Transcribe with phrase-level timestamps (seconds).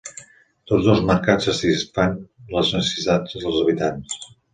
[0.69, 2.15] Tots dos mercats satisfan
[2.55, 4.17] les necessitats dels habitants.